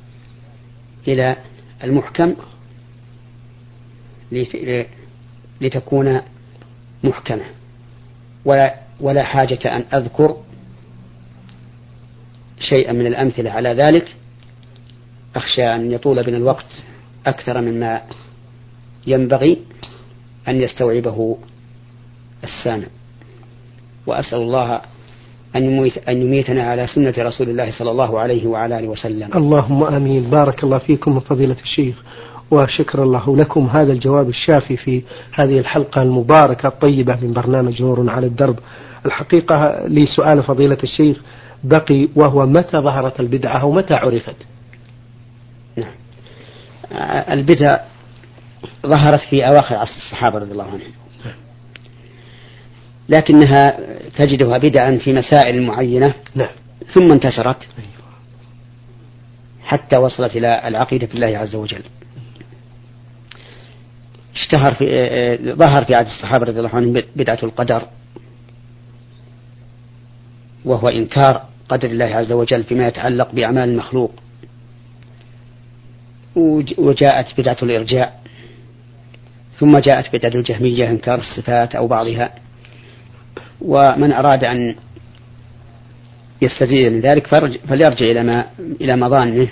إلى 1.08 1.38
المحكم 1.84 2.36
لتكون 5.62 6.22
محكمة. 7.04 7.46
ولا 8.46 8.76
ولا 9.00 9.24
حاجة 9.24 9.76
أن 9.76 9.86
أذكر 9.94 10.38
شيئا 12.70 12.94
من 12.94 13.08
الأمثلة 13.08 13.52
على 13.52 13.70
ذلك 13.74 14.16
أخشى 15.36 15.76
أن 15.76 15.92
يطول 15.92 16.24
بنا 16.24 16.38
الوقت 16.38 16.66
أكثر 17.26 17.62
مما 17.62 18.02
ينبغي 19.08 19.58
أن 20.48 20.62
يستوعبه 20.62 21.38
السامع 22.44 22.88
وأسأل 24.08 24.38
الله 24.38 24.82
أن 25.56 25.66
يميت 25.66 25.98
أن 25.98 26.18
يميتنا 26.18 26.64
على 26.64 26.88
سنة 26.88 27.14
رسول 27.18 27.50
الله 27.50 27.72
صلى 27.72 27.92
الله 27.92 28.20
عليه 28.20 28.48
وعلى 28.48 28.80
آله 28.80 28.88
وسلم. 28.88 29.30
اللهم 29.36 29.84
آمين، 29.84 30.30
بارك 30.30 30.64
الله 30.64 30.78
فيكم 30.78 31.20
فضيلة 31.20 31.58
الشيخ، 31.64 32.04
وشكر 32.52 33.04
الله 33.04 33.38
لكم 33.38 33.68
هذا 33.68 33.94
الجواب 33.94 34.30
الشافي 34.30 34.78
في 34.78 35.02
هذه 35.32 35.60
الحلقة 35.60 36.02
المباركة 36.02 36.68
الطيبة 36.68 37.18
من 37.22 37.34
برنامج 37.34 37.82
نور 37.82 38.10
على 38.10 38.28
الدرب. 38.28 38.60
الحقيقة 39.06 39.88
لي 39.88 40.06
سؤال 40.06 40.44
فضيلة 40.44 40.78
الشيخ 40.84 41.18
بقي 41.64 42.08
وهو 42.16 42.46
متى 42.46 42.78
ظهرت 42.78 43.20
البدعة 43.20 43.66
ومتى 43.66 43.94
عرفت؟ 43.94 44.36
نعم. 45.78 45.94
البدع 47.32 47.78
ظهرت 48.88 49.22
في 49.30 49.48
أواخر 49.48 49.76
عصر 49.76 49.96
الصحابة 49.96 50.40
رضي 50.40 50.52
الله 50.52 50.64
عنهم. 50.64 50.82
لكنها 53.10 53.78
تجدها 54.18 54.58
بدعا 54.58 54.98
في 54.98 55.14
مسائل 55.14 55.64
معينة 55.68 56.14
نعم. 56.36 56.50
ثم 56.94 57.12
انتشرت 57.12 57.68
حتى 59.64 59.98
وصلت 59.98 60.36
إلى 60.36 60.68
العقيدة 60.68 61.08
بالله 61.08 61.38
عز 61.38 61.56
وجل 61.56 61.84
اشتهر 64.36 64.74
في 64.74 65.54
ظهر 65.56 65.86
في 65.86 65.96
عهد 65.96 66.06
الصحابة 66.06 66.46
رضي 66.46 66.60
الله 66.60 66.76
عنهم 66.76 67.02
بدعة 67.16 67.40
القدر 67.44 67.84
وهو 70.66 70.90
إنكار 70.90 71.46
قدر 71.70 71.90
الله 71.90 72.06
عز 72.06 72.32
وجل 72.32 72.64
فيما 72.64 72.88
يتعلق 72.88 73.32
بأعمال 73.32 73.70
المخلوق. 73.70 74.12
وجاءت 76.78 77.42
بدعة 77.42 77.58
الإرجاء 77.64 78.22
ثم 79.60 79.78
جاءت 79.78 80.16
بدعة 80.16 80.40
الجهمية 80.40 80.90
إنكار 80.90 81.20
الصفات 81.20 81.76
أو 81.76 81.88
بعضها. 81.88 82.36
ومن 83.62 84.14
أراد 84.14 84.44
أن 84.44 84.76
يستزيد 86.42 86.92
من 86.92 87.00
ذلك 87.00 87.28
فليرجع 87.68 88.06
إلى 88.06 88.24
ما 88.24 88.46
إلى 88.82 88.96
مظانه 88.96 89.48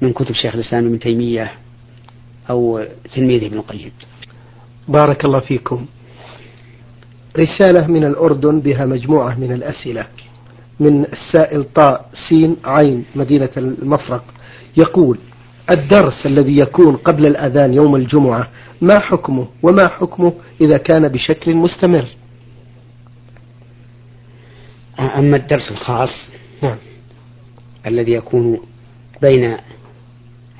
من 0.00 0.12
كتب 0.12 0.34
شيخ 0.34 0.54
الإسلام 0.54 0.86
ابن 0.86 0.98
تيمية 0.98 1.52
أو 2.50 2.84
تلميذه 3.14 3.46
ابن 3.46 3.58
القيم. 3.58 3.92
بارك 4.88 5.24
الله 5.24 5.40
فيكم. 5.40 5.86
رسالة 7.38 7.86
من 7.86 8.04
الأردن 8.04 8.60
بها 8.60 8.86
مجموعة 8.86 9.34
من 9.40 9.52
الأسئلة. 9.52 10.06
من 10.80 11.04
السائل 11.04 11.64
طاء 11.74 12.10
سين 12.28 12.56
عين 12.64 13.04
مدينة 13.14 13.50
المفرق. 13.56 14.24
يقول 14.76 15.18
الدرس 15.70 16.26
الذي 16.26 16.58
يكون 16.58 16.96
قبل 16.96 17.26
الأذان 17.26 17.74
يوم 17.74 17.96
الجمعة 17.96 18.48
ما 18.80 18.98
حكمه 18.98 19.46
وما 19.62 19.88
حكمه 19.88 20.32
إذا 20.60 20.76
كان 20.76 21.08
بشكل 21.08 21.54
مستمر؟ 21.54 22.04
أما 24.98 25.36
الدرس 25.36 25.70
الخاص 25.70 26.28
نعم. 26.62 26.76
الذي 27.86 28.12
يكون 28.12 28.60
بين 29.22 29.56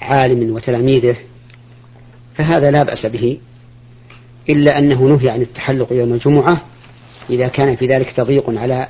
عالم 0.00 0.54
وتلاميذه 0.54 1.16
فهذا 2.34 2.70
لا 2.70 2.82
بأس 2.82 3.06
به. 3.06 3.38
إلا 4.48 4.78
أنه 4.78 5.02
نهي 5.02 5.30
عن 5.30 5.42
التحلق 5.42 5.92
يوم 5.92 6.12
الجمعة 6.12 6.60
إذا 7.30 7.48
كان 7.48 7.76
في 7.76 7.86
ذلك 7.86 8.10
تضييق 8.10 8.58
على 8.58 8.86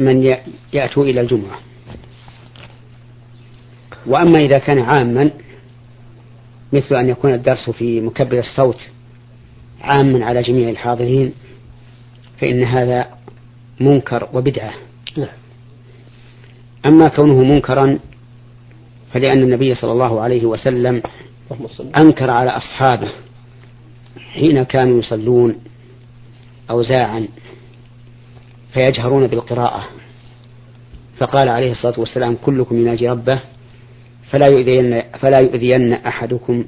من 0.00 0.36
يأتوا 0.72 1.04
إلى 1.04 1.20
الجمعة. 1.20 1.58
وأما 4.06 4.38
إذا 4.38 4.58
كان 4.58 4.78
عاما 4.78 5.30
مثل 6.72 6.94
أن 6.94 7.08
يكون 7.08 7.34
الدرس 7.34 7.70
في 7.70 8.00
مكبر 8.00 8.38
الصوت 8.38 8.80
عاما 9.80 10.24
على 10.24 10.42
جميع 10.42 10.68
الحاضرين 10.68 11.32
فإن 12.40 12.64
هذا 12.64 13.06
منكر 13.80 14.28
وبدعة. 14.32 14.72
نعم. 15.16 15.28
أما 16.86 17.08
كونه 17.08 17.42
منكرا 17.42 17.98
فلأن 19.12 19.42
النبي 19.42 19.74
صلى 19.74 19.92
الله 19.92 20.20
عليه 20.20 20.44
وسلم 20.46 21.02
أنكر 21.98 22.30
على 22.30 22.50
أصحابه. 22.50 23.08
حين 24.34 24.62
كانوا 24.62 24.98
يصلون 24.98 25.60
أوزاعا 26.70 27.28
فيجهرون 28.72 29.26
بالقراءة. 29.26 29.88
فقال 31.18 31.48
عليه 31.48 31.70
الصلاة 31.70 32.00
والسلام 32.00 32.36
كلكم 32.36 32.76
يناجي 32.76 33.08
ربه 33.08 33.40
فلا 34.30 34.46
يؤذين 34.46 35.02
فلا 35.18 35.38
يؤذين 35.38 35.92
أحدكم 35.92 36.64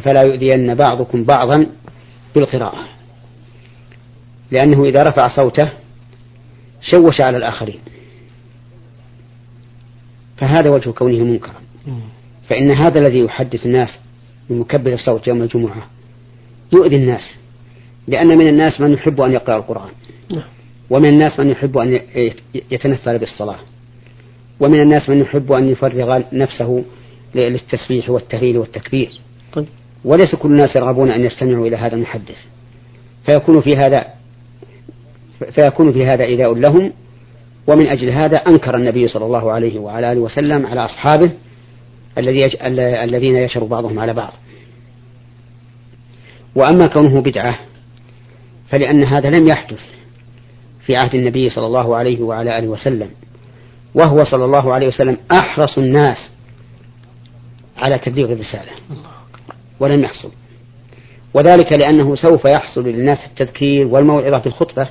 فلا 0.00 0.22
يؤذين 0.22 0.74
بعضكم 0.74 1.24
بعضا 1.24 1.66
بالقراءة. 2.34 2.88
لأنه 4.50 4.84
إذا 4.84 5.02
رفع 5.02 5.28
صوته 5.28 5.70
شوش 6.82 7.20
على 7.20 7.36
الآخرين. 7.36 7.80
فهذا 10.36 10.70
وجه 10.70 10.90
كونه 10.90 11.24
منكرا. 11.24 11.60
فإن 12.48 12.70
هذا 12.70 13.00
الذي 13.00 13.18
يحدث 13.18 13.66
الناس 13.66 14.00
بمكبر 14.50 14.92
الصوت 14.92 15.28
يوم 15.28 15.42
الجمعة. 15.42 15.86
يؤذي 16.72 16.96
الناس 16.96 17.34
لأن 18.08 18.38
من 18.38 18.48
الناس 18.48 18.80
من 18.80 18.92
يحب 18.92 19.20
أن 19.20 19.32
يقرأ 19.32 19.56
القرآن. 19.56 19.90
نعم. 20.30 20.42
ومن 20.90 21.08
الناس 21.08 21.40
من 21.40 21.50
يحب 21.50 21.78
أن 21.78 22.00
يتنفل 22.70 23.18
بالصلاة. 23.18 23.58
ومن 24.60 24.80
الناس 24.80 25.08
من 25.08 25.20
يحب 25.20 25.52
أن 25.52 25.68
يفرغ 25.68 26.22
نفسه 26.32 26.84
للتسبيح 27.34 28.10
والتهليل 28.10 28.58
والتكبير. 28.58 29.20
طيب. 29.52 29.66
وليس 30.04 30.34
كل 30.34 30.48
الناس 30.48 30.76
يرغبون 30.76 31.10
أن 31.10 31.20
يستمعوا 31.20 31.66
إلى 31.66 31.76
هذا 31.76 31.94
المحدث. 31.94 32.36
فيكون 33.26 33.60
في 33.60 33.76
هذا 33.76 34.04
فيكون 35.54 35.92
في 35.92 36.06
هذا 36.06 36.24
إيذاء 36.24 36.54
لهم. 36.54 36.92
ومن 37.66 37.86
أجل 37.86 38.10
هذا 38.10 38.36
أنكر 38.36 38.76
النبي 38.76 39.08
صلى 39.08 39.26
الله 39.26 39.52
عليه 39.52 39.78
وعلى 39.78 40.12
آله 40.12 40.20
وسلم 40.20 40.66
على 40.66 40.84
أصحابه 40.84 41.30
الذي. 42.18 42.46
الذين 43.04 43.36
يشر 43.36 43.64
بعضهم 43.64 43.98
على 43.98 44.14
بعض. 44.14 44.32
وأما 46.54 46.86
كونه 46.86 47.20
بدعة 47.20 47.58
فلأن 48.68 49.04
هذا 49.04 49.30
لم 49.30 49.48
يحدث 49.48 49.80
في 50.86 50.96
عهد 50.96 51.14
النبي 51.14 51.50
صلى 51.50 51.66
الله 51.66 51.96
عليه 51.96 52.20
وعلى 52.20 52.58
آله 52.58 52.68
وسلم. 52.68 53.10
وهو 53.94 54.24
صلى 54.24 54.44
الله 54.44 54.74
عليه 54.74 54.88
وسلم 54.88 55.16
أحرص 55.32 55.78
الناس 55.78 56.30
على 57.76 57.98
تبليغ 57.98 58.32
الرسالة. 58.32 58.70
ولم 59.80 60.02
يحصل. 60.02 60.30
وذلك 61.34 61.72
لأنه 61.72 62.14
سوف 62.14 62.44
يحصل 62.44 62.84
للناس 62.84 63.18
التذكير 63.26 63.86
والموعظة 63.86 64.38
في 64.38 64.46
الخطبة 64.46 64.88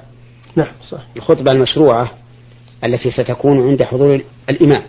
نعم 0.56 0.72
صح 0.90 1.02
الخطبة 1.16 1.52
المشروعة 1.52 2.12
التي 2.84 3.12
ستكون 3.12 3.70
عند 3.70 3.84
حضور 3.84 4.22
الإمام. 4.50 4.84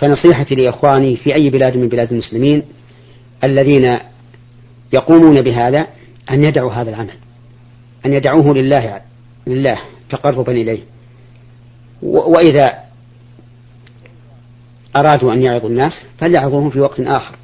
فنصيحتي 0.00 0.54
لإخواني 0.54 1.16
في 1.16 1.34
أي 1.34 1.50
بلاد 1.50 1.76
من 1.76 1.88
بلاد 1.88 2.12
المسلمين 2.12 2.62
الذين 3.44 3.98
يقومون 4.92 5.40
بهذا 5.40 5.86
أن 6.30 6.44
يدعوا 6.44 6.72
هذا 6.72 6.90
العمل 6.90 7.14
أن 8.06 8.12
يدعوه 8.12 8.54
لله 8.54 9.00
لله 9.46 9.78
تقربا 10.10 10.52
إليه. 10.52 10.80
وإذا 12.02 12.78
أرادوا 14.96 15.32
أن 15.32 15.42
يعظوا 15.42 15.68
الناس 15.68 15.92
فليعظوهم 16.18 16.70
في 16.70 16.80
وقت 16.80 17.00
آخر 17.00 17.36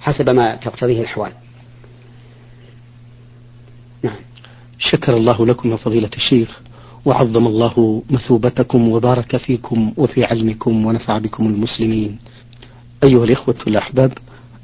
حسب 0.00 0.30
ما 0.30 0.56
تقتضيه 0.56 1.00
الأحوال. 1.00 1.32
نعم. 4.02 4.16
شكر 4.78 5.16
الله 5.16 5.46
لكم 5.46 5.70
يا 5.70 5.76
فضيلة 5.76 6.10
الشيخ. 6.16 6.60
وعظم 7.06 7.46
الله 7.46 8.02
مثوبتكم 8.10 8.88
وبارك 8.88 9.36
فيكم 9.36 9.92
وفي 9.96 10.24
علمكم 10.24 10.86
ونفع 10.86 11.18
بكم 11.18 11.46
المسلمين. 11.46 12.18
أيها 13.04 13.24
الإخوة 13.24 13.54
الأحباب 13.66 14.12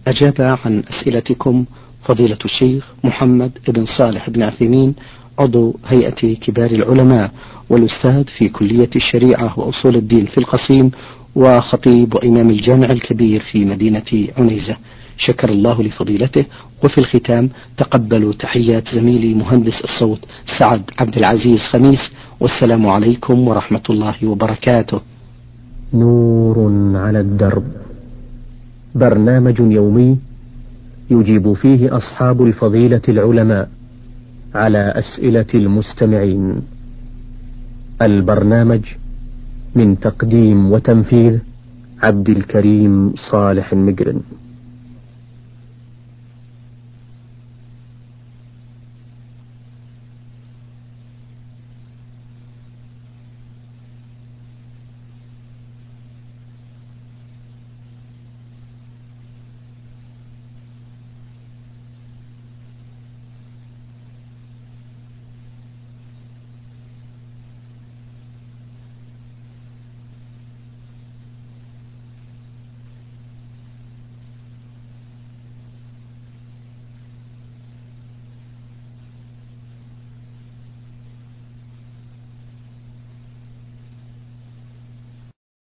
أجاب 0.07 0.59
عن 0.65 0.83
أسئلتكم 0.91 1.65
فضيلة 2.05 2.39
الشيخ 2.45 2.93
محمد 3.05 3.53
بن 3.69 3.87
صالح 3.99 4.31
بن 4.31 4.43
عثيمين 4.43 4.95
عضو 5.39 5.77
هيئة 5.87 6.35
كبار 6.35 6.71
العلماء 6.71 7.31
والأستاذ 7.71 8.25
في 8.39 8.49
كلية 8.49 8.91
الشريعة 8.97 9.59
وأصول 9.59 9.97
الدين 9.97 10.27
في 10.27 10.39
القصيم 10.39 10.91
وخطيب 11.35 12.15
وإمام 12.15 12.51
الجامع 12.51 12.87
الكبير 12.87 13.41
في 13.41 13.65
مدينة 13.65 14.29
عنيزة. 14.39 14.77
شكر 15.19 15.49
الله 15.49 15.83
لفضيلته 15.83 16.45
وفي 16.85 16.99
الختام 16.99 17.51
تقبلوا 17.77 18.33
تحيات 18.33 18.89
زميلي 18.95 19.35
مهندس 19.35 19.81
الصوت 19.85 20.21
سعد 20.59 20.83
عبد 20.99 21.17
العزيز 21.17 21.59
خميس 21.59 22.11
والسلام 22.43 22.87
عليكم 22.87 23.49
ورحمة 23.49 23.83
الله 23.91 24.27
وبركاته. 24.27 25.01
نور 25.95 26.57
على 26.97 27.21
الدرب. 27.21 27.65
برنامج 28.95 29.59
يومي 29.61 30.19
يجيب 31.11 31.53
فيه 31.53 31.97
أصحاب 31.97 32.43
الفضيلة 32.43 33.03
العلماء 33.09 33.69
على 34.55 34.95
أسئلة 35.03 35.47
المستمعين. 35.55 36.63
البرنامج 38.03 38.85
من 39.75 40.01
تقديم 40.01 40.73
وتنفيذ 40.73 41.39
عبد 42.03 42.29
الكريم 42.29 43.15
صالح 43.31 43.73
المقرن 43.73 44.21